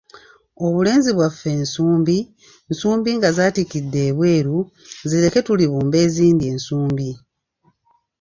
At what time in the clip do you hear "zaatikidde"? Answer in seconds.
3.37-3.99